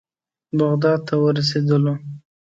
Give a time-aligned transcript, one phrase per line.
[0.57, 1.93] بغداد ته ورسېدلو.